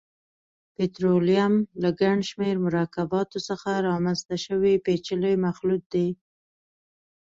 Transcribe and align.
پټرولیم 0.75 1.53
له 1.81 1.89
ګڼشمېر 2.01 2.55
مرکباتو 2.65 3.37
څخه 3.49 3.69
رامنځته 3.87 4.35
شوی 4.45 4.73
پېچلی 4.85 5.33
مخلوط 5.45 5.83
دی. 5.93 6.07